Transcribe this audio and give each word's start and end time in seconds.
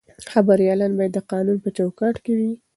خبریالان 0.31 0.91
باید 0.97 1.11
د 1.15 1.19
قانون 1.31 1.57
په 1.63 1.69
چوکاټ 1.77 2.15
کې 2.23 2.33
وي. 2.37 2.51